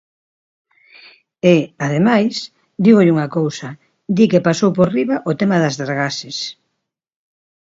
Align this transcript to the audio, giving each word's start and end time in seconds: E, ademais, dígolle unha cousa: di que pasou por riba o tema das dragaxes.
E, 1.55 1.57
ademais, 1.87 2.33
dígolle 2.85 3.13
unha 3.15 3.31
cousa: 3.37 3.69
di 4.17 4.25
que 4.31 4.45
pasou 4.47 4.69
por 4.77 4.87
riba 4.97 5.15
o 5.29 5.31
tema 5.39 5.57
das 5.63 5.77
dragaxes. 5.81 6.37